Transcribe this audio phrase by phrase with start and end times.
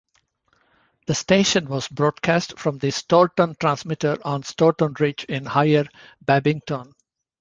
[1.05, 5.85] The station was broadcast from the Storeton transmitter on Storeton ridge in Higher
[6.25, 6.95] Bebington.